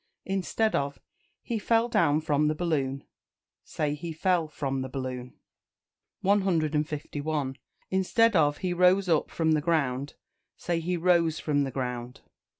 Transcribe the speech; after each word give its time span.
Instead 0.25 0.73
of 0.73 0.97
"He 1.43 1.59
fell 1.59 1.87
down 1.87 2.21
from 2.21 2.47
the 2.47 2.55
balloon," 2.55 3.03
say 3.63 3.93
"He 3.93 4.11
fell 4.13 4.47
from 4.47 4.81
the 4.81 4.89
balloon." 4.89 5.35
151. 6.21 7.55
Instead 7.91 8.35
of 8.35 8.57
"He 8.57 8.73
rose 8.73 9.07
up 9.07 9.29
from 9.29 9.51
the 9.51 9.61
ground," 9.61 10.15
say 10.57 10.79
"He 10.79 10.97
rose 10.97 11.37
from 11.39 11.65
the 11.65 11.69
ground." 11.71 12.21